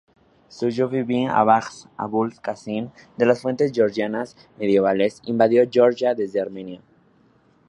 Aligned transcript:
Yusuf 0.61 0.91
Ibn 1.01 1.25
Abi'l-Saj, 1.41 1.83
el 1.83 2.07
Abul-Kasim 2.07 2.89
de 3.19 3.25
las 3.29 3.43
fuentes 3.45 3.71
georgianas 3.79 4.35
medievales, 4.63 5.21
invadió 5.37 5.69
Georgia 5.77 6.15
desde 6.15 6.41
Armenia. 6.47 6.81